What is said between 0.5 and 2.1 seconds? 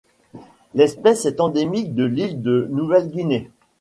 L'espèce est endémique de